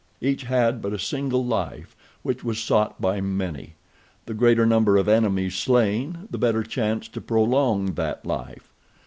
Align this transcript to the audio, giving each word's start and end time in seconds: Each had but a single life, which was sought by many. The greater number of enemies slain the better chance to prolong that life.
Each 0.19 0.45
had 0.45 0.81
but 0.81 0.93
a 0.93 0.97
single 0.97 1.45
life, 1.45 1.95
which 2.23 2.43
was 2.43 2.57
sought 2.57 2.99
by 2.99 3.21
many. 3.21 3.75
The 4.25 4.33
greater 4.33 4.65
number 4.65 4.97
of 4.97 5.07
enemies 5.07 5.53
slain 5.53 6.27
the 6.31 6.39
better 6.39 6.63
chance 6.63 7.07
to 7.09 7.21
prolong 7.21 7.93
that 7.93 8.25
life. 8.25 8.73